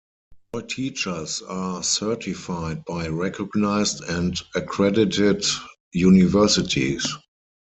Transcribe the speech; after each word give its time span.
All 0.53 0.63
teachers 0.63 1.43
are 1.43 1.83
certified 1.83 2.83
by 2.85 3.05
recognized 3.07 4.01
and 4.05 4.35
accredited 4.55 5.45
universities. 5.93 7.05